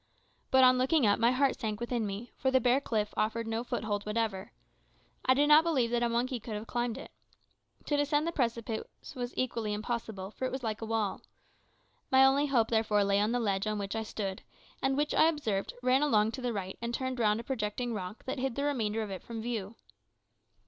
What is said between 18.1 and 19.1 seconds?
that hid the remainder